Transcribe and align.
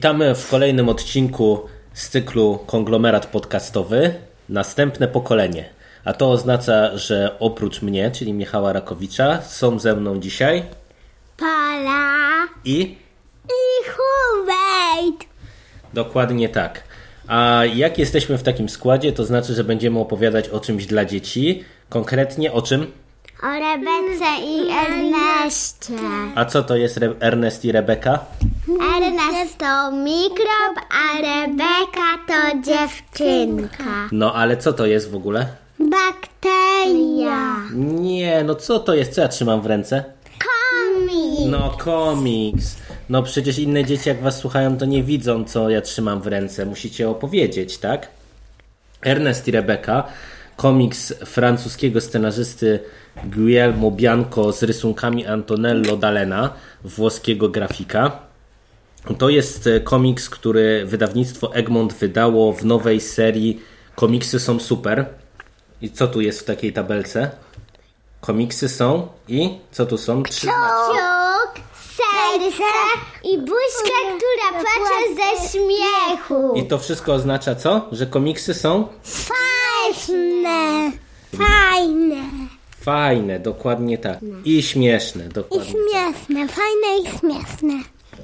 Witamy 0.00 0.34
w 0.34 0.48
kolejnym 0.50 0.88
odcinku 0.88 1.60
z 1.94 2.08
cyklu 2.08 2.58
Konglomerat 2.66 3.26
Podcastowy. 3.26 4.14
Następne 4.48 5.08
pokolenie. 5.08 5.64
A 6.04 6.12
to 6.12 6.30
oznacza, 6.30 6.98
że 6.98 7.36
oprócz 7.38 7.82
mnie, 7.82 8.10
czyli 8.10 8.32
Michała 8.32 8.72
Rakowicza, 8.72 9.42
są 9.42 9.78
ze 9.78 9.96
mną 9.96 10.20
dzisiaj 10.20 10.62
Pola 11.36 12.46
i 12.64 12.80
i 13.44 13.84
Hubert. 13.90 15.24
dokładnie 15.94 16.48
tak. 16.48 16.82
A 17.28 17.62
jak 17.74 17.98
jesteśmy 17.98 18.38
w 18.38 18.42
takim 18.42 18.68
składzie, 18.68 19.12
to 19.12 19.24
znaczy, 19.24 19.54
że 19.54 19.64
będziemy 19.64 19.98
opowiadać 19.98 20.48
o 20.48 20.60
czymś 20.60 20.86
dla 20.86 21.04
dzieci. 21.04 21.64
Konkretnie 21.88 22.52
o 22.52 22.62
czym? 22.62 22.92
O 23.42 23.46
Rebece 23.46 24.46
i 24.46 24.70
Erneście. 24.70 25.94
A 26.34 26.44
co 26.44 26.62
to 26.62 26.76
jest 26.76 26.96
Re- 26.96 27.14
Ernest 27.20 27.64
i 27.64 27.72
Rebeka? 27.72 28.24
Ernest 28.78 29.58
to 29.58 29.90
mikrob, 29.92 30.74
a 30.90 31.16
Rebeka 31.20 32.18
to 32.26 32.62
dziewczynka. 32.62 34.08
No 34.12 34.34
ale 34.34 34.56
co 34.56 34.72
to 34.72 34.86
jest 34.86 35.10
w 35.10 35.14
ogóle? 35.14 35.46
Bakteria. 35.78 37.56
Nie, 37.74 38.44
no 38.44 38.54
co 38.54 38.78
to 38.78 38.94
jest? 38.94 39.12
Co 39.12 39.20
ja 39.20 39.28
trzymam 39.28 39.60
w 39.60 39.66
ręce? 39.66 40.04
Komik. 40.24 41.50
No, 41.50 41.70
komiks. 41.78 42.76
No 43.08 43.22
przecież 43.22 43.58
inne 43.58 43.84
dzieci, 43.84 44.08
jak 44.08 44.22
was 44.22 44.38
słuchają, 44.38 44.76
to 44.78 44.84
nie 44.84 45.02
widzą, 45.02 45.44
co 45.44 45.70
ja 45.70 45.80
trzymam 45.80 46.20
w 46.20 46.26
ręce. 46.26 46.66
Musicie 46.66 47.08
opowiedzieć, 47.08 47.78
tak? 47.78 48.08
Ernest 49.02 49.48
i 49.48 49.50
Rebeka, 49.50 50.04
komiks 50.56 51.14
francuskiego 51.24 52.00
scenarzysty 52.00 52.80
Guillermo 53.24 53.90
Bianco 53.90 54.52
z 54.52 54.62
rysunkami 54.62 55.26
Antonello 55.26 55.96
Dalena, 55.96 56.52
włoskiego 56.84 57.48
grafika. 57.48 58.29
To 59.18 59.28
jest 59.28 59.66
e, 59.66 59.80
komiks, 59.80 60.30
który 60.30 60.86
wydawnictwo 60.86 61.54
Egmont 61.54 61.92
wydało 61.94 62.52
w 62.52 62.64
nowej 62.64 63.00
serii 63.00 63.60
Komiksy 63.94 64.40
są 64.40 64.60
super. 64.60 65.06
I 65.82 65.90
co 65.90 66.08
tu 66.08 66.20
jest 66.20 66.40
w 66.40 66.44
takiej 66.44 66.72
tabelce? 66.72 67.30
Komiksy 68.20 68.68
są 68.68 69.08
i 69.28 69.58
co 69.72 69.86
tu 69.86 69.98
są? 69.98 70.22
Trzy 70.22 70.46
Kciuk, 70.46 71.64
serce 71.96 72.62
i 73.24 73.38
buźka, 73.38 73.96
która 74.16 74.60
płacze 74.62 75.14
ze 75.14 75.48
śmiechu. 75.48 76.52
I 76.54 76.66
to 76.66 76.78
wszystko 76.78 77.12
oznacza 77.14 77.54
co? 77.54 77.88
Że 77.92 78.06
komiksy 78.06 78.54
są 78.54 78.88
Fajne. 79.02 80.92
Fajne. 81.38 82.16
fajne, 82.80 83.40
dokładnie 83.40 83.98
tak. 83.98 84.18
I 84.44 84.62
śmieszne, 84.62 85.26
I 85.26 85.28
dokładnie. 85.28 85.66
śmieszne. 85.66 86.48
Fajne 86.48 86.98
i 87.02 87.18
śmieszne. 87.18 87.74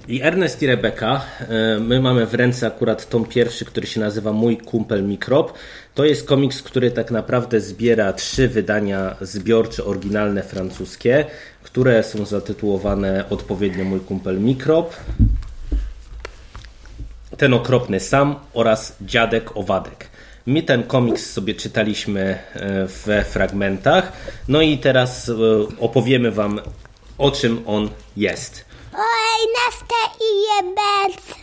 I 0.08 0.22
Ernest 0.22 0.62
i 0.62 0.66
Rebeka, 0.66 1.20
e, 1.40 1.80
my 1.80 2.00
mamy 2.00 2.26
w 2.26 2.34
ręce 2.34 2.66
akurat 2.66 3.08
tom 3.08 3.24
pierwszy, 3.24 3.64
który 3.64 3.86
się 3.86 4.00
nazywa 4.00 4.32
Mój 4.32 4.56
kumpel 4.56 5.04
Mikrob. 5.04 5.52
To 5.94 6.04
jest 6.04 6.26
komiks, 6.26 6.62
który 6.62 6.90
tak 6.90 7.10
naprawdę 7.10 7.60
zbiera 7.60 8.12
trzy 8.12 8.48
wydania 8.48 9.16
zbiorcze, 9.20 9.84
oryginalne 9.84 10.42
francuskie, 10.42 11.24
które 11.62 12.02
są 12.02 12.26
zatytułowane 12.26 13.24
odpowiednio 13.30 13.84
Mój 13.84 14.00
kumpel 14.00 14.40
Mikrob, 14.40 14.96
Ten 17.36 17.54
okropny 17.54 18.00
sam 18.00 18.36
oraz 18.54 18.96
Dziadek 19.00 19.56
Owadek. 19.56 20.08
My 20.46 20.62
ten 20.62 20.82
komiks 20.82 21.30
sobie 21.30 21.54
czytaliśmy 21.54 22.38
e, 22.54 22.86
we 23.06 23.24
fragmentach, 23.24 24.12
no 24.48 24.62
i 24.62 24.78
teraz 24.78 25.28
e, 25.28 25.32
opowiemy 25.80 26.30
Wam 26.30 26.60
o 27.18 27.30
czym 27.30 27.62
on 27.66 27.90
jest. 28.16 28.65
O 29.46 29.48
Erneste 29.48 29.94
i 30.20 30.30
Rebece. 30.56 31.34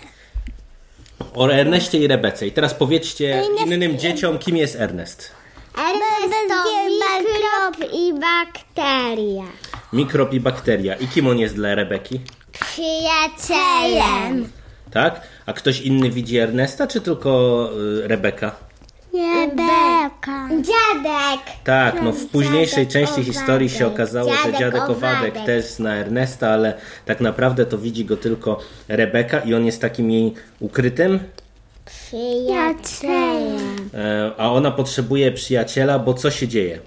O 1.36 1.52
Erneście 1.52 1.98
i 2.00 2.08
Rebece. 2.08 2.48
I 2.48 2.52
teraz 2.52 2.74
powiedzcie 2.74 3.44
innym 3.66 4.00
dzieciom, 4.00 4.40
kim 4.40 4.58
jest 4.58 4.76
Ernest. 4.76 5.32
Ernest 5.78 6.34
to 6.50 6.64
mikrob 6.90 7.94
i 7.94 8.14
bakteria. 8.14 9.44
Mikrob 9.94 10.34
i 10.34 10.40
bakteria. 10.40 10.96
I 10.96 11.08
kim 11.08 11.28
on 11.28 11.40
jest 11.40 11.56
dla 11.56 11.76
Rebeki? 11.76 12.22
Przyjacielem. 12.52 14.50
Tak? 14.92 15.22
A 15.46 15.54
ktoś 15.54 15.82
inny 15.82 16.10
widzi 16.10 16.38
Ernesta, 16.38 16.88
czy 16.88 17.02
tylko 17.02 17.70
y, 18.04 18.08
Rebeka? 18.08 18.56
Rebeka. 20.28 20.50
Dziadek. 20.50 21.46
Tak, 21.64 22.02
no 22.02 22.12
w 22.12 22.26
późniejszej 22.26 22.88
Dziadek 22.88 23.08
części 23.10 23.24
historii 23.32 23.70
się 23.70 23.86
Owadek. 23.86 23.94
okazało, 23.96 24.32
że 24.32 24.38
Dziadek 24.38 24.60
dziadek 24.60 24.90
Owadek 24.90 25.20
Owadek. 25.36 25.46
też 25.46 25.66
zna 25.66 25.96
Ernesta, 25.96 26.50
ale 26.50 26.74
tak 27.06 27.22
naprawdę 27.22 27.66
to 27.66 27.78
widzi 27.78 28.06
go 28.06 28.18
tylko 28.18 28.60
Rebeka 28.88 29.40
i 29.40 29.54
on 29.54 29.66
jest 29.66 29.82
takim 29.82 30.12
jej 30.12 30.34
ukrytym, 30.60 31.20
Przyjacielem. 31.86 33.90
e, 33.94 34.32
a 34.38 34.52
ona 34.52 34.72
potrzebuje 34.72 35.32
przyjaciela, 35.32 36.00
bo 36.00 36.14
co 36.14 36.32
się 36.32 36.48
dzieje? 36.48 36.80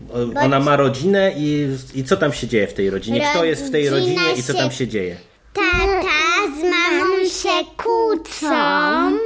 Ona 0.43 0.61
ma 0.61 0.77
rodzinę 0.77 1.33
i, 1.37 1.69
i 1.95 2.05
co 2.05 2.17
tam 2.17 2.33
się 2.33 2.47
dzieje 2.49 2.67
w 2.67 2.75
tej 2.75 2.91
rodzinie? 2.91 3.27
Kto 3.31 3.45
jest 3.45 3.67
w 3.67 3.71
tej 3.71 3.89
rodzinie 3.91 4.21
i 4.37 4.43
co 4.43 4.55
tam 4.55 4.71
się- 4.71 4.89
dzieje? 4.89 5.17
Tata 5.53 6.57
z 6.61 6.63
mamą 6.63 7.25
się 7.25 7.67
kłócą. 7.77 9.19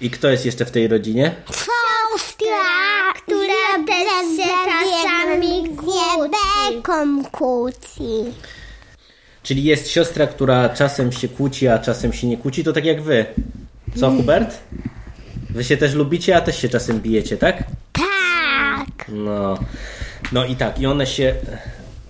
I 0.00 0.10
kto 0.10 0.28
jest 0.28 0.46
jeszcze 0.46 0.64
w 0.64 0.70
tej 0.70 0.88
rodzinie? 0.88 1.34
Siostra, 1.46 2.46
się 4.36 4.48
czasami 4.66 5.76
kłóci. 7.32 8.24
Czyli 9.42 9.64
jest 9.64 9.90
siostra, 9.90 10.26
która 10.26 10.68
czasem 10.68 11.12
się 11.12 11.28
kłóci, 11.28 11.68
a 11.68 11.78
czasem 11.78 12.12
się 12.12 12.26
nie 12.26 12.36
kłóci, 12.36 12.64
to 12.64 12.72
tak 12.72 12.84
jak 12.84 13.02
wy. 13.02 13.26
Co, 13.96 14.10
Hubert? 14.10 14.58
Wy 15.50 15.64
się 15.64 15.76
też 15.76 15.94
lubicie, 15.94 16.36
a 16.36 16.40
też 16.40 16.58
się 16.62 16.68
czasem 16.68 17.00
bijecie, 17.00 17.36
tak? 17.36 17.64
Tak. 17.92 19.08
No. 19.08 19.58
No 20.32 20.44
i 20.44 20.56
tak, 20.56 20.80
i 20.80 20.86
one 20.86 21.06
się 21.06 21.34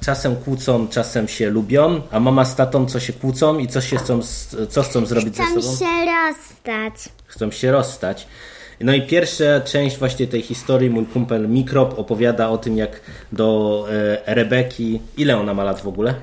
czasem 0.05 0.37
kłócą, 0.37 0.89
czasem 0.89 1.29
się 1.29 1.51
lubią, 1.51 2.01
a 2.11 2.21
mama 2.21 2.45
z 2.45 2.57
tatą 2.57 2.87
co 2.87 3.01
się 3.01 3.13
kłócą 3.13 3.59
i 3.59 3.69
co 3.69 3.81
się 3.81 3.97
chcą, 3.97 4.23
z- 4.23 4.57
co 4.71 4.83
chcą 4.83 5.07
zrobić 5.07 5.37
ze 5.37 5.43
Chcą 5.45 5.63
sobą? 5.63 5.77
się 5.79 5.85
rozstać. 6.27 7.09
Chcą 7.27 7.51
się 7.51 7.73
rozstać. 7.73 8.27
No 8.81 8.95
i 8.95 9.03
pierwsza 9.03 9.61
część 9.61 9.99
właśnie 9.99 10.27
tej 10.27 10.43
historii, 10.43 10.91
mój 10.91 11.07
kumpel 11.07 11.49
Mikrob 11.49 11.99
opowiada 11.99 12.49
o 12.49 12.59
tym, 12.59 12.77
jak 12.77 13.01
do 13.33 13.87
e, 14.27 14.35
Rebeki, 14.35 15.01
ile 15.17 15.37
ona 15.37 15.55
ma 15.55 15.65
lat 15.65 15.81
w 15.81 15.89
ogóle? 15.89 16.15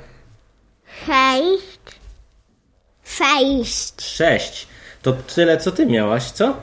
Sześć. 1.06 2.00
Sześć. 3.04 4.02
Sześć. 4.02 4.68
To 5.02 5.14
tyle, 5.14 5.58
co 5.58 5.72
ty 5.72 5.86
miałaś, 5.86 6.24
co? 6.24 6.58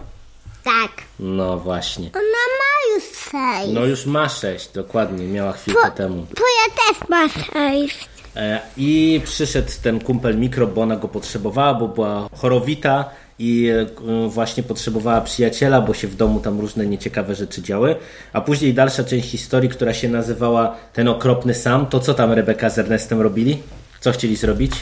Tak. 0.65 0.91
No 1.19 1.59
właśnie. 1.59 2.11
Ona 2.15 2.23
ma 2.61 2.95
już 2.95 3.05
sześć. 3.05 3.75
No 3.75 3.85
już 3.87 4.07
ma 4.07 4.29
sześć, 4.29 4.69
dokładnie, 4.69 5.27
miała 5.27 5.53
chwilkę 5.53 5.91
temu. 5.91 6.27
To 6.37 6.43
ja 6.43 6.75
też 6.95 7.09
mam 7.09 7.29
sześć. 7.29 8.09
E, 8.37 8.61
I 8.77 9.21
przyszedł 9.25 9.69
ten 9.83 10.01
kumpel 10.01 10.39
mikrob, 10.39 10.71
bo 10.71 10.83
ona 10.83 10.97
go 10.97 11.09
potrzebowała, 11.09 11.75
bo 11.75 11.89
była 11.89 12.29
chorowita 12.37 13.11
i 13.41 13.69
e, 13.69 13.87
właśnie 14.29 14.63
potrzebowała 14.63 15.21
przyjaciela, 15.21 15.81
bo 15.81 15.95
się 15.95 16.09
w 16.09 16.17
domu 16.17 16.41
tam 16.41 16.61
różne 16.61 16.87
nieciekawe 16.87 17.35
rzeczy 17.35 17.63
działy. 17.63 17.97
A 18.33 18.41
później 18.41 18.75
dalsza 18.75 19.05
część 19.05 19.29
historii, 19.31 19.69
która 19.71 19.95
się 19.95 20.09
nazywała 20.09 20.77
Ten 20.93 21.09
okropny 21.09 21.55
sam, 21.55 21.87
to 21.87 22.01
co 22.01 22.15
tam 22.15 22.33
Rebeka 22.33 22.71
z 22.71 22.79
Ernestem 22.79 23.21
robili? 23.21 23.63
Co 24.01 24.13
chcieli 24.13 24.37
zrobić? 24.37 24.73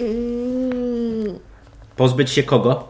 Mm, 0.00 1.38
Pozbyć 1.96 2.30
się 2.30 2.42
kogo? 2.42 2.88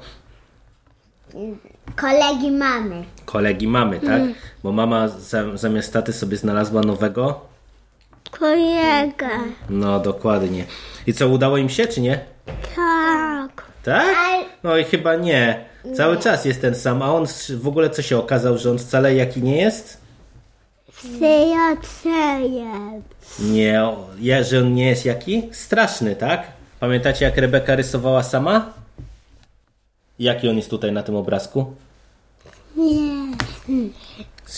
kolegi 1.96 2.50
mamy. 2.50 3.04
Kolegi 3.24 3.68
mamy, 3.68 4.00
tak? 4.00 4.22
Bo 4.62 4.72
mama 4.72 5.08
za, 5.08 5.56
zamiast 5.56 5.92
taty 5.92 6.12
sobie 6.12 6.36
znalazła 6.36 6.80
nowego. 6.80 7.40
Kolega. 8.30 9.30
No, 9.70 10.00
dokładnie. 10.00 10.64
I 11.06 11.14
co, 11.14 11.28
udało 11.28 11.56
im 11.56 11.68
się, 11.68 11.86
czy 11.86 12.00
nie? 12.00 12.20
Tak. 12.76 13.62
Tak? 13.82 14.16
No 14.62 14.76
i 14.76 14.84
chyba 14.84 15.16
nie. 15.16 15.64
Cały 15.96 16.16
czas 16.16 16.44
jest 16.44 16.60
ten 16.60 16.74
sam, 16.74 17.02
a 17.02 17.14
on 17.14 17.26
w 17.56 17.68
ogóle 17.68 17.90
co 17.90 18.02
się 18.02 18.18
okazał, 18.18 18.58
że 18.58 18.70
on 18.70 18.78
wcale 18.78 19.14
jaki 19.14 19.42
nie 19.42 19.56
jest? 19.56 19.98
Przyjacielem. 20.92 23.02
Nie, 23.40 23.82
ja, 24.20 24.42
że 24.42 24.58
on 24.58 24.74
nie 24.74 24.86
jest 24.86 25.04
jaki? 25.04 25.48
Straszny, 25.52 26.16
tak? 26.16 26.42
Pamiętacie, 26.80 27.24
jak 27.24 27.36
Rebeka 27.36 27.76
rysowała 27.76 28.22
sama? 28.22 28.72
Jaki 30.18 30.48
on 30.48 30.56
jest 30.56 30.70
tutaj 30.70 30.92
na 30.92 31.02
tym 31.02 31.16
obrazku? 31.16 31.74
Nie. 32.76 33.36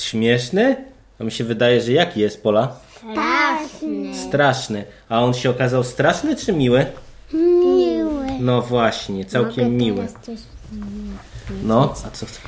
Śmieszny? 0.00 0.76
A 1.20 1.24
mi 1.24 1.32
się 1.32 1.44
wydaje, 1.44 1.80
że 1.80 1.92
jaki 1.92 2.20
jest 2.20 2.42
Pola? 2.42 2.76
Straszny. 2.96 4.14
Straszny. 4.28 4.84
A 5.08 5.24
on 5.24 5.34
się 5.34 5.50
okazał 5.50 5.84
straszny 5.84 6.36
czy 6.36 6.52
miły? 6.52 6.86
No 8.40 8.62
właśnie, 8.62 9.24
całkiem 9.24 9.76
miły. 9.76 10.06
No, 11.62 11.94
a 12.06 12.10
co 12.10 12.26
chcesz? 12.26 12.40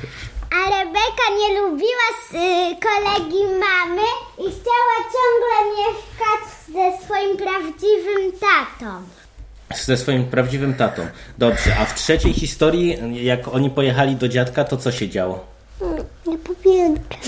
A 0.50 0.70
Rebeka 0.70 1.26
nie 1.38 1.60
lubiła 1.60 2.08
z, 2.30 2.34
y, 2.34 2.76
kolegi 2.80 3.44
mamy 3.44 4.02
i 4.38 4.42
chciała 4.42 4.96
ciągle 5.12 5.76
mieszkać 5.76 6.42
ze 6.66 7.04
swoim 7.06 7.36
prawdziwym 7.36 8.32
tatą. 8.40 9.02
Ze 9.84 9.96
swoim 9.96 10.24
prawdziwym 10.24 10.74
tatą. 10.74 11.02
Dobrze, 11.38 11.76
a 11.78 11.84
w 11.84 11.94
trzeciej 11.94 12.32
historii, 12.32 12.98
jak 13.24 13.48
oni 13.48 13.70
pojechali 13.70 14.16
do 14.16 14.28
dziadka, 14.28 14.64
to 14.64 14.76
co 14.76 14.92
się 14.92 15.08
działo? 15.08 15.44
Nie 16.26 16.38
pamiętam. 16.38 17.18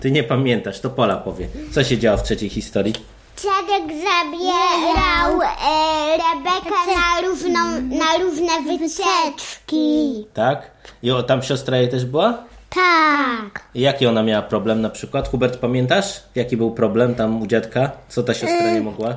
Ty 0.00 0.10
nie 0.10 0.22
pamiętasz, 0.24 0.80
to 0.80 0.90
Pola 0.90 1.16
powie. 1.16 1.48
Co 1.72 1.84
się 1.84 1.98
działo 1.98 2.18
w 2.18 2.22
trzeciej 2.22 2.48
historii? 2.48 2.94
Dziadek 3.42 3.96
zabierał 3.96 5.42
e, 5.42 6.16
Rebekę 6.16 6.76
na, 6.94 7.28
równą, 7.28 7.60
na 7.98 8.24
równe 8.24 8.78
wycieczki. 8.78 10.26
Tak? 10.34 10.70
I 11.02 11.10
o, 11.10 11.22
tam 11.22 11.42
siostra 11.42 11.76
jej 11.76 11.88
też 11.88 12.04
była? 12.04 12.44
Tak. 12.70 13.60
I 13.74 13.80
jaki 13.80 14.06
ona 14.06 14.22
miała 14.22 14.42
problem 14.42 14.80
na 14.80 14.90
przykład? 14.90 15.28
Hubert, 15.28 15.56
pamiętasz? 15.58 16.20
Jaki 16.34 16.56
był 16.56 16.70
problem 16.70 17.14
tam 17.14 17.42
u 17.42 17.46
dziadka? 17.46 17.90
Co 18.08 18.22
ta 18.22 18.34
siostra 18.34 18.70
nie 18.70 18.80
mogła? 18.80 19.08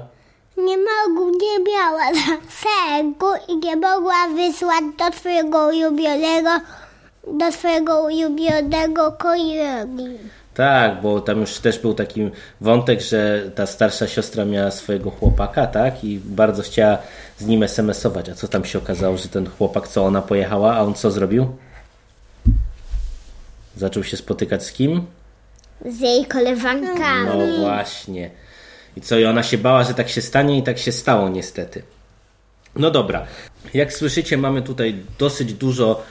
Nie 0.57 0.77
mogła, 0.77 1.25
nie 1.41 1.73
miała 1.73 2.03
sensu 2.49 3.51
i 3.53 3.57
nie 3.57 3.75
mogła 3.75 4.27
wysłać 4.35 4.83
do 4.97 5.17
swojego 5.17 5.67
ulubionego, 5.67 6.49
do 7.27 7.51
swojego 7.51 8.03
ulubionego 8.03 9.11
kolegi. 9.11 10.17
Tak, 10.59 11.01
bo 11.01 11.21
tam 11.21 11.39
już 11.39 11.57
też 11.57 11.79
był 11.79 11.93
taki 11.93 12.29
wątek, 12.61 13.01
że 13.01 13.51
ta 13.55 13.65
starsza 13.65 14.07
siostra 14.07 14.45
miała 14.45 14.71
swojego 14.71 15.11
chłopaka, 15.11 15.67
tak? 15.67 16.03
I 16.03 16.19
bardzo 16.19 16.63
chciała 16.63 16.97
z 17.37 17.45
nim 17.45 17.63
SMS-ować. 17.63 18.29
A 18.29 18.35
co 18.35 18.47
tam 18.47 18.65
się 18.65 18.77
okazało, 18.79 19.17
że 19.17 19.27
ten 19.27 19.49
chłopak, 19.49 19.87
co 19.87 20.05
ona 20.05 20.21
pojechała, 20.21 20.75
a 20.75 20.81
on 20.81 20.93
co 20.93 21.11
zrobił? 21.11 21.55
Zaczął 23.75 24.03
się 24.03 24.17
spotykać 24.17 24.63
z 24.63 24.71
kim? 24.71 25.05
Z 25.85 25.99
jej 25.99 26.25
koleżankami. 26.25 27.25
No 27.25 27.57
właśnie. 27.59 28.29
I 28.97 29.01
co, 29.01 29.19
i 29.19 29.25
ona 29.25 29.43
się 29.43 29.57
bała, 29.57 29.83
że 29.83 29.93
tak 29.93 30.09
się 30.09 30.21
stanie 30.21 30.57
i 30.57 30.63
tak 30.63 30.77
się 30.77 30.91
stało 30.91 31.29
niestety. 31.29 31.83
No 32.75 32.91
dobra. 32.91 33.25
Jak 33.73 33.93
słyszycie, 33.93 34.37
mamy 34.37 34.61
tutaj 34.61 34.95
dosyć 35.19 35.53
dużo 35.53 36.03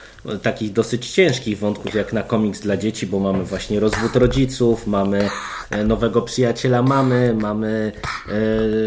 takich 0.43 0.73
dosyć 0.73 1.09
ciężkich 1.09 1.59
wątków, 1.59 1.95
jak 1.95 2.13
na 2.13 2.23
komiks 2.23 2.59
dla 2.59 2.77
dzieci, 2.77 3.07
bo 3.07 3.19
mamy 3.19 3.43
właśnie 3.43 3.79
rozwód 3.79 4.15
rodziców, 4.15 4.87
mamy 4.87 5.29
e, 5.69 5.83
nowego 5.83 6.21
przyjaciela 6.21 6.81
mamy, 6.81 7.35
mamy 7.41 7.91
e, 8.27 8.31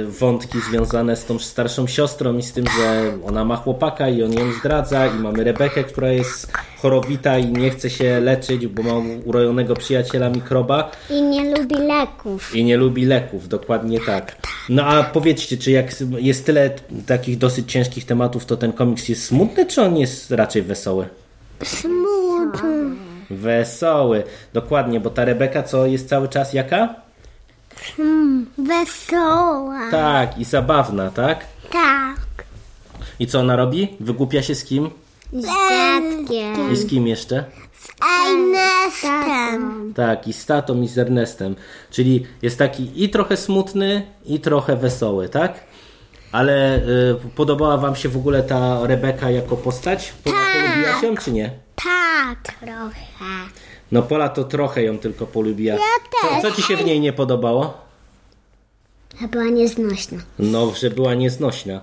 wątki 0.04 0.58
związane 0.70 1.16
z 1.16 1.24
tą 1.24 1.38
starszą 1.38 1.86
siostrą 1.86 2.36
i 2.36 2.42
z 2.42 2.52
tym, 2.52 2.64
że 2.78 3.12
ona 3.26 3.44
ma 3.44 3.56
chłopaka 3.56 4.08
i 4.08 4.22
on 4.22 4.32
ją 4.32 4.52
zdradza 4.52 5.06
i 5.06 5.18
mamy 5.18 5.44
Rebekę, 5.44 5.84
która 5.84 6.12
jest 6.12 6.52
chorowita 6.82 7.38
i 7.38 7.52
nie 7.52 7.70
chce 7.70 7.90
się 7.90 8.20
leczyć, 8.20 8.66
bo 8.66 8.82
ma 8.82 8.92
urojonego 9.24 9.74
przyjaciela 9.74 10.28
mikroba. 10.28 10.90
I 11.10 11.22
nie 11.22 11.56
lubi 11.56 11.74
leków. 11.74 12.56
I 12.56 12.64
nie 12.64 12.76
lubi 12.76 13.04
leków, 13.04 13.48
dokładnie 13.48 14.00
tak. 14.00 14.36
No 14.68 14.84
a 14.84 15.02
powiedzcie, 15.02 15.56
czy 15.56 15.70
jak 15.70 15.94
jest 16.18 16.46
tyle 16.46 16.70
takich 17.06 17.38
dosyć 17.38 17.72
ciężkich 17.72 18.06
tematów, 18.06 18.44
to 18.44 18.56
ten 18.56 18.72
komiks 18.72 19.08
jest 19.08 19.24
smutny, 19.24 19.66
czy 19.66 19.82
on 19.82 19.96
jest 19.96 20.30
raczej 20.30 20.62
wesoły? 20.62 21.06
Smutny. 21.64 22.96
Wesoły, 23.30 24.24
dokładnie, 24.52 25.00
bo 25.00 25.10
ta 25.10 25.24
Rebeka 25.24 25.62
co 25.62 25.86
jest 25.86 26.08
cały 26.08 26.28
czas 26.28 26.52
jaka? 26.52 26.94
Wesoła. 28.58 29.90
Tak, 29.90 30.38
i 30.38 30.44
zabawna, 30.44 31.10
tak? 31.10 31.44
Tak. 31.72 32.16
I 33.18 33.26
co 33.26 33.40
ona 33.40 33.56
robi? 33.56 33.96
Wygłupia 34.00 34.42
się 34.42 34.54
z 34.54 34.64
kim? 34.64 34.90
Z 35.32 35.42
dziadkiem. 35.46 36.72
I 36.72 36.76
z 36.76 36.86
kim 36.86 37.06
jeszcze? 37.06 37.44
Ernestem. 38.28 39.92
Tak, 39.94 40.28
i 40.28 40.32
z 40.32 40.46
tatą, 40.46 40.82
i 40.82 40.88
z 40.88 40.98
Ernestem. 40.98 41.56
Czyli 41.90 42.26
jest 42.42 42.58
taki 42.58 43.04
i 43.04 43.10
trochę 43.10 43.36
smutny, 43.36 44.02
i 44.24 44.40
trochę 44.40 44.76
wesoły, 44.76 45.28
tak? 45.28 45.54
Ale 46.32 46.76
y, 46.76 46.80
podobała 47.36 47.76
wam 47.76 47.96
się 47.96 48.08
w 48.08 48.16
ogóle 48.16 48.42
ta 48.42 48.86
Rebeka 48.86 49.30
jako 49.30 49.56
postać? 49.56 50.12
Po- 50.24 50.30
Polubiła 50.30 51.00
się, 51.00 51.16
czy 51.24 51.32
nie? 51.32 51.50
Tak. 51.76 52.54
Trochę. 52.60 53.00
No 53.92 54.02
Pola 54.02 54.28
to 54.28 54.44
trochę 54.44 54.82
ją 54.82 54.98
tylko 54.98 55.26
polubiła. 55.26 55.74
Ja 55.74 55.80
też. 56.30 56.42
Co, 56.42 56.50
co 56.50 56.56
ci 56.56 56.62
się 56.62 56.76
w 56.76 56.84
niej 56.84 57.00
nie 57.00 57.12
podobało? 57.12 57.78
Była 59.30 59.44
nieznośna. 59.44 60.18
No, 60.38 60.72
że 60.80 60.90
była 60.90 61.14
nieznośna. 61.14 61.80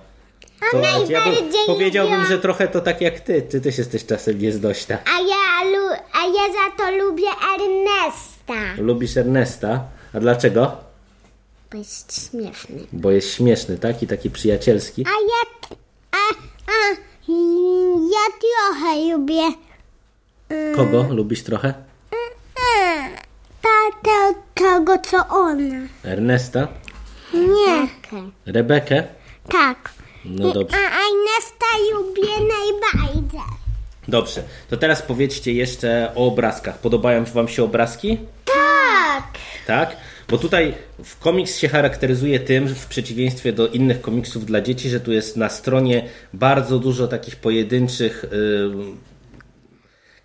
To, 0.72 0.78
ja 1.08 1.24
bym, 1.24 1.34
powiedziałbym, 1.66 2.26
że 2.26 2.38
trochę 2.38 2.68
to 2.68 2.80
tak 2.80 3.00
jak 3.00 3.20
ty. 3.20 3.42
Ty 3.42 3.60
też 3.60 3.78
jesteś 3.78 4.06
czasem 4.06 4.38
nieznośna. 4.38 4.98
A 5.16 5.20
ja, 5.20 5.70
lu- 5.70 5.96
a 6.12 6.26
ja 6.26 6.52
za 6.52 6.76
to 6.84 6.90
lubię 6.96 7.24
Ernesta. 7.54 8.82
Lubisz 8.82 9.16
Ernesta. 9.16 9.84
A 10.14 10.20
dlaczego? 10.20 10.76
Bo 11.72 11.78
jest 11.78 12.30
śmieszny. 12.30 12.86
Bo 12.92 13.10
jest 13.10 13.34
śmieszny, 13.34 13.78
tak? 13.78 14.02
I 14.02 14.06
taki 14.06 14.30
przyjacielski. 14.30 15.04
A 15.06 15.10
ja, 15.10 15.68
a, 16.12 16.34
a, 16.66 16.96
ja 18.10 18.24
trochę 18.40 19.12
lubię 19.12 19.42
Kogo 20.76 21.06
lubisz 21.10 21.42
trochę? 21.42 21.74
tatę 23.62 24.40
tego, 24.54 24.98
co 24.98 25.16
ona. 25.28 25.86
Ernesta? 26.04 26.68
Nie. 27.34 27.88
Rebekę? 28.46 29.04
Tak. 29.48 29.90
No 30.24 30.52
dobrze. 30.52 30.76
A 30.76 30.80
Ernesta 30.80 31.66
lubię 31.92 32.32
najbardziej. 32.32 33.40
Dobrze. 34.08 34.42
To 34.70 34.76
teraz 34.76 35.02
powiedzcie 35.02 35.52
jeszcze 35.52 36.12
o 36.14 36.26
obrazkach. 36.26 36.78
Podobają 36.78 37.24
wam 37.24 37.48
się 37.48 37.64
obrazki? 37.64 38.18
Tak. 38.44 39.24
Tak? 39.66 39.96
Bo 40.30 40.38
tutaj 40.38 40.74
w 41.04 41.18
komiks 41.18 41.58
się 41.58 41.68
charakteryzuje 41.68 42.40
tym, 42.40 42.68
w 42.68 42.86
przeciwieństwie 42.86 43.52
do 43.52 43.68
innych 43.68 44.00
komiksów 44.00 44.46
dla 44.46 44.60
dzieci, 44.60 44.88
że 44.88 45.00
tu 45.00 45.12
jest 45.12 45.36
na 45.36 45.48
stronie 45.48 46.08
bardzo 46.32 46.78
dużo 46.78 47.08
takich 47.08 47.36
pojedynczych 47.36 48.24
y, 48.24 48.28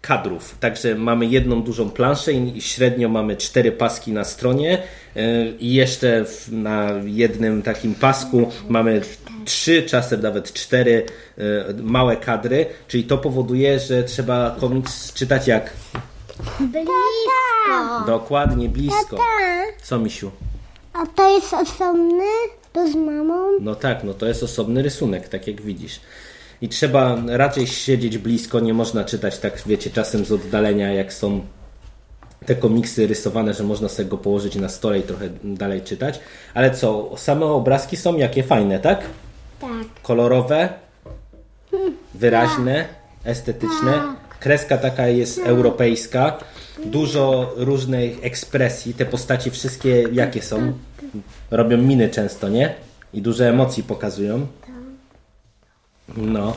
kadrów. 0.01 0.57
Także 0.59 0.95
mamy 0.95 1.25
jedną 1.25 1.63
dużą 1.63 1.89
planszę 1.89 2.33
i 2.33 2.61
średnio 2.61 3.09
mamy 3.09 3.35
cztery 3.35 3.71
paski 3.71 4.11
na 4.11 4.23
stronie 4.23 4.83
y, 5.17 5.53
i 5.59 5.73
jeszcze 5.73 6.25
na 6.51 6.91
jednym 7.05 7.61
takim 7.61 7.95
pasku 7.95 8.51
mamy 8.69 9.01
trzy, 9.45 9.83
czasem 9.83 10.21
nawet 10.21 10.53
cztery 10.53 11.05
y, 11.37 11.43
małe 11.83 12.17
kadry, 12.17 12.65
czyli 12.87 13.03
to 13.03 13.17
powoduje, 13.17 13.79
że 13.79 14.03
trzeba 14.03 14.55
komiks 14.59 15.13
czytać 15.13 15.47
jak? 15.47 15.73
Blisko. 16.59 18.05
Dokładnie 18.07 18.69
blisko. 18.69 19.17
Co, 19.83 19.99
Misiu? 19.99 20.31
A 20.93 21.05
to 21.05 21.35
jest 21.35 21.53
osobny? 21.53 22.25
To 22.73 22.87
z 22.87 22.95
mamą? 22.95 23.51
No 23.61 23.75
tak, 23.75 24.03
no 24.03 24.13
to 24.13 24.25
jest 24.25 24.43
osobny 24.43 24.81
rysunek, 24.81 25.29
tak 25.29 25.47
jak 25.47 25.61
widzisz. 25.61 25.99
I 26.61 26.69
trzeba 26.69 27.17
raczej 27.27 27.67
siedzieć 27.67 28.17
blisko, 28.17 28.59
nie 28.59 28.73
można 28.73 29.03
czytać 29.03 29.39
tak, 29.39 29.61
wiecie, 29.65 29.89
czasem 29.89 30.25
z 30.25 30.31
oddalenia, 30.31 30.93
jak 30.93 31.13
są 31.13 31.41
te 32.45 32.55
komiksy 32.55 33.07
rysowane, 33.07 33.53
że 33.53 33.63
można 33.63 33.89
sobie 33.89 34.09
go 34.09 34.17
położyć 34.17 34.55
na 34.55 34.69
stole 34.69 34.99
i 34.99 35.03
trochę 35.03 35.29
dalej 35.43 35.81
czytać. 35.81 36.19
Ale 36.53 36.71
co, 36.71 37.11
same 37.17 37.45
obrazki 37.45 37.97
są 37.97 38.17
jakie 38.17 38.43
fajne, 38.43 38.79
tak? 38.79 39.01
Tak. 39.61 39.71
Kolorowe, 40.03 40.69
wyraźne, 42.13 42.85
estetyczne. 43.23 44.15
Kreska 44.39 44.77
taka 44.77 45.07
jest 45.07 45.39
europejska. 45.39 46.37
Dużo 46.85 47.53
różnych 47.55 48.23
ekspresji. 48.25 48.93
Te 48.93 49.05
postaci 49.05 49.51
wszystkie 49.51 50.03
jakie 50.13 50.41
są? 50.41 50.73
Robią 51.51 51.77
miny 51.77 52.09
często, 52.09 52.49
nie? 52.49 52.75
I 53.13 53.21
duże 53.21 53.49
emocji 53.49 53.83
pokazują. 53.83 54.47
No. 56.17 56.53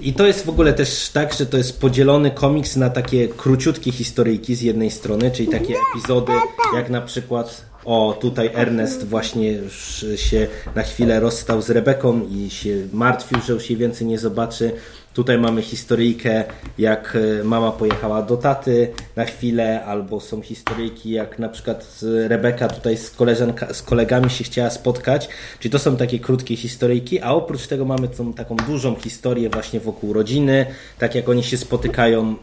I 0.00 0.12
to 0.12 0.26
jest 0.26 0.44
w 0.44 0.48
ogóle 0.48 0.72
też 0.72 1.08
tak, 1.08 1.32
że 1.34 1.46
to 1.46 1.56
jest 1.56 1.80
podzielony 1.80 2.30
komiks 2.30 2.76
na 2.76 2.90
takie 2.90 3.28
króciutkie 3.28 3.92
historyjki 3.92 4.54
z 4.54 4.62
jednej 4.62 4.90
strony, 4.90 5.30
czyli 5.30 5.48
takie 5.48 5.74
epizody, 5.90 6.32
jak 6.74 6.90
na 6.90 7.00
przykład 7.00 7.64
O, 7.84 8.18
tutaj 8.20 8.50
Ernest 8.54 9.04
właśnie 9.04 9.52
już 9.52 10.04
się 10.16 10.46
na 10.74 10.82
chwilę 10.82 11.20
rozstał 11.20 11.62
z 11.62 11.70
Rebeką 11.70 12.20
i 12.30 12.50
się 12.50 12.76
martwił, 12.92 13.40
że 13.40 13.52
już 13.52 13.70
jej 13.70 13.78
więcej 13.78 14.06
nie 14.06 14.18
zobaczy. 14.18 14.72
Tutaj 15.14 15.38
mamy 15.38 15.62
historyjkę, 15.62 16.44
jak 16.78 17.16
e, 17.40 17.44
mama 17.44 17.72
pojechała 17.72 18.22
do 18.22 18.36
taty 18.36 18.92
na 19.16 19.24
chwilę, 19.24 19.84
albo 19.84 20.20
są 20.20 20.42
historyjki, 20.42 21.10
jak 21.10 21.38
na 21.38 21.48
przykład 21.48 22.00
Rebeka 22.28 22.68
tutaj 22.68 22.96
z, 22.96 23.10
koleżanka, 23.10 23.74
z 23.74 23.82
kolegami 23.82 24.30
się 24.30 24.44
chciała 24.44 24.70
spotkać. 24.70 25.28
Czyli 25.60 25.72
to 25.72 25.78
są 25.78 25.96
takie 25.96 26.18
krótkie 26.18 26.56
historyjki, 26.56 27.20
a 27.20 27.30
oprócz 27.30 27.66
tego 27.66 27.84
mamy 27.84 28.08
tą 28.08 28.32
taką 28.32 28.56
dużą 28.56 28.94
historię 28.94 29.50
właśnie 29.50 29.80
wokół 29.80 30.12
rodziny, 30.12 30.66
tak 30.98 31.14
jak 31.14 31.28
oni 31.28 31.42
się 31.42 31.56
spotykają 31.56 32.36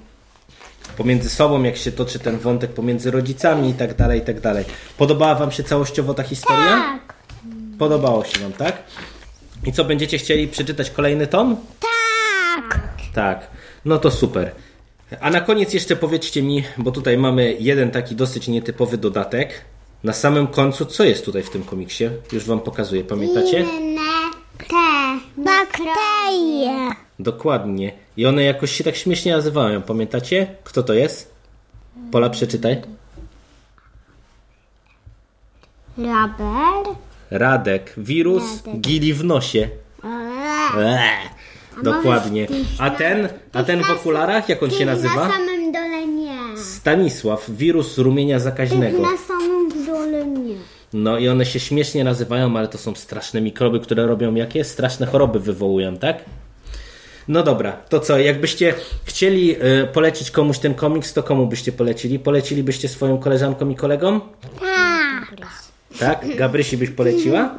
pomiędzy 0.97 1.29
sobą, 1.29 1.63
jak 1.63 1.77
się 1.77 1.91
toczy 1.91 2.19
ten 2.19 2.37
wątek 2.37 2.73
pomiędzy 2.73 3.11
rodzicami 3.11 3.69
i 3.69 3.73
tak 3.73 3.95
dalej, 3.95 4.19
i 4.19 4.21
tak 4.21 4.39
dalej. 4.39 4.65
Podobała 4.97 5.35
Wam 5.35 5.51
się 5.51 5.63
całościowo 5.63 6.13
ta 6.13 6.23
historia? 6.23 6.65
Tak. 6.65 7.13
Podobało 7.79 8.25
się 8.25 8.39
Wam, 8.39 8.53
tak? 8.53 8.83
I 9.65 9.73
co, 9.73 9.85
będziecie 9.85 10.17
chcieli 10.17 10.47
przeczytać 10.47 10.89
kolejny 10.89 11.27
tom? 11.27 11.57
Tak. 11.79 12.81
Tak. 13.13 13.47
No 13.85 13.97
to 13.97 14.11
super. 14.11 14.51
A 15.19 15.29
na 15.29 15.41
koniec 15.41 15.73
jeszcze 15.73 15.95
powiedzcie 15.95 16.43
mi, 16.43 16.63
bo 16.77 16.91
tutaj 16.91 17.17
mamy 17.17 17.55
jeden 17.59 17.91
taki 17.91 18.15
dosyć 18.15 18.47
nietypowy 18.47 18.97
dodatek. 18.97 19.61
Na 20.03 20.13
samym 20.13 20.47
końcu, 20.47 20.85
co 20.85 21.03
jest 21.03 21.25
tutaj 21.25 21.43
w 21.43 21.49
tym 21.49 21.63
komiksie? 21.63 22.09
Już 22.31 22.45
Wam 22.45 22.59
pokazuję, 22.59 23.03
pamiętacie? 23.03 23.59
Inne 23.59 24.01
te 24.57 25.19
bakterie. 25.37 26.89
Dokładnie. 27.23 27.91
I 28.17 28.25
one 28.25 28.43
jakoś 28.43 28.71
się 28.71 28.83
tak 28.83 28.95
śmiesznie 28.95 29.31
nazywają, 29.31 29.81
pamiętacie? 29.81 30.47
Kto 30.63 30.83
to 30.83 30.93
jest? 30.93 31.33
Pola, 32.11 32.29
przeczytaj. 32.29 32.81
Raber. 35.97 36.95
Radek, 37.31 37.93
wirus, 37.97 38.43
gili 38.79 39.13
w 39.13 39.23
nosie. 39.23 39.69
Eee, 40.77 41.29
dokładnie. 41.83 42.47
A 42.79 42.89
ten, 42.89 43.29
a 43.53 43.63
ten 43.63 43.83
w 43.83 43.89
okularach, 43.91 44.49
jak 44.49 44.63
on 44.63 44.71
się 44.71 44.85
Na 44.85 44.91
nazywa? 44.91 45.29
samym 45.29 45.71
dole 45.71 46.07
nie. 46.07 46.57
Stanisław, 46.57 47.49
wirus 47.49 47.97
rumienia 47.97 48.39
zakaźnego. 48.39 49.01
Na 49.01 49.17
samym 49.17 49.85
dole 49.85 50.25
nie. 50.25 50.55
No 50.93 51.17
i 51.17 51.29
one 51.29 51.45
się 51.45 51.59
śmiesznie 51.59 52.03
nazywają, 52.03 52.57
ale 52.57 52.67
to 52.67 52.77
są 52.77 52.95
straszne 52.95 53.41
mikroby, 53.41 53.79
które 53.79 54.07
robią 54.07 54.35
jakie? 54.35 54.63
Straszne 54.63 55.05
choroby 55.05 55.39
wywołują, 55.39 55.97
tak? 55.97 56.25
No 57.27 57.43
dobra, 57.43 57.71
to 57.71 57.99
co, 57.99 58.19
jakbyście 58.19 58.73
chcieli 59.05 59.55
y, 59.55 59.87
polecić 59.93 60.31
komuś 60.31 60.59
ten 60.59 60.73
komiks, 60.73 61.13
to 61.13 61.23
komu 61.23 61.47
byście 61.47 61.71
polecili? 61.71 62.19
Polecilibyście 62.19 62.89
swoim 62.89 63.17
koleżankom 63.17 63.71
i 63.71 63.75
kolegom? 63.75 64.21
Tak. 64.59 65.35
Tak? 65.99 66.35
Gabrysi 66.35 66.77
byś 66.77 66.89
poleciła? 66.89 67.55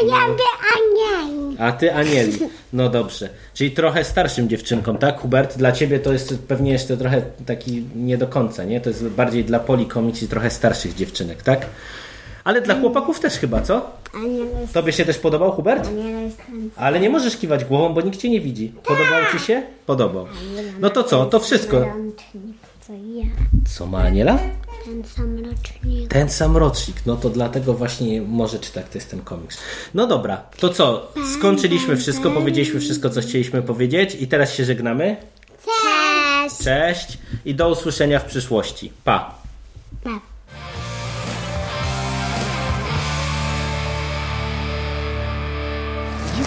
A 0.00 0.04
ja 0.06 0.26
by 0.28 0.42
anieli. 0.74 1.56
A 1.58 1.72
ty 1.72 1.94
Anieli. 1.94 2.38
No 2.72 2.88
dobrze. 2.88 3.28
Czyli 3.54 3.70
trochę 3.70 4.04
starszym 4.04 4.48
dziewczynkom, 4.48 4.98
tak? 4.98 5.20
Hubert, 5.20 5.58
dla 5.58 5.72
ciebie 5.72 6.00
to 6.00 6.12
jest 6.12 6.38
pewnie 6.48 6.72
jeszcze 6.72 6.96
trochę 6.96 7.22
taki 7.46 7.84
nie 7.96 8.18
do 8.18 8.26
końca, 8.26 8.64
nie? 8.64 8.80
To 8.80 8.90
jest 8.90 9.08
bardziej 9.08 9.44
dla 9.44 9.58
Poli 9.60 9.86
komiks 9.86 10.22
i 10.22 10.28
trochę 10.28 10.50
starszych 10.50 10.94
dziewczynek, 10.94 11.42
tak? 11.42 11.66
Ale 12.50 12.60
dla 12.60 12.80
chłopaków 12.80 13.20
też 13.20 13.34
chyba, 13.34 13.62
co? 13.62 13.90
Jest, 14.14 14.72
Tobie 14.72 14.92
się 14.92 15.04
też 15.04 15.18
podobał, 15.18 15.52
Hubert? 15.52 15.84
ten 15.84 16.70
Ale 16.76 17.00
nie 17.00 17.10
możesz 17.10 17.36
kiwać 17.36 17.64
głową, 17.64 17.94
bo 17.94 18.00
nikt 18.00 18.20
cię 18.20 18.30
nie 18.30 18.40
widzi. 18.40 18.72
Podobał 18.84 19.22
ci 19.32 19.38
się? 19.46 19.62
Podobał. 19.86 20.26
No 20.80 20.90
to 20.90 21.04
co? 21.04 21.26
To 21.26 21.40
wszystko. 21.40 21.76
ja. 21.76 23.24
Co 23.76 23.86
ma 23.86 23.98
Aniela? 23.98 24.38
Ten 24.84 25.04
sam 25.04 25.38
rocznik. 25.44 26.10
Ten 26.10 26.28
sam 26.30 26.56
rocznik. 26.56 26.96
No 27.06 27.16
to 27.16 27.30
dlatego 27.30 27.74
właśnie 27.74 28.22
może 28.22 28.58
czy 28.58 28.72
tak 28.72 28.88
to 28.88 28.98
jest 28.98 29.10
ten 29.10 29.20
komiks. 29.20 29.58
No 29.94 30.06
dobra, 30.06 30.36
to 30.58 30.68
co? 30.68 31.12
Skończyliśmy 31.38 31.96
wszystko, 31.96 32.30
powiedzieliśmy 32.30 32.80
wszystko, 32.80 33.10
co 33.10 33.20
chcieliśmy 33.20 33.62
powiedzieć 33.62 34.16
i 34.20 34.28
teraz 34.28 34.54
się 34.54 34.64
żegnamy. 34.64 35.16
Cześć. 35.64 36.64
Cześć 36.64 37.18
i 37.44 37.54
do 37.54 37.68
usłyszenia 37.68 38.18
w 38.18 38.24
przyszłości. 38.24 38.92
Pa! 39.04 39.34
Pa. 40.04 40.20